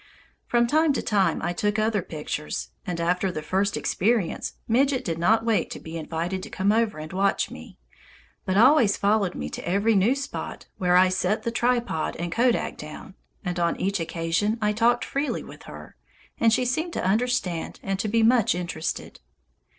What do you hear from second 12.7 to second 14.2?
down, and on each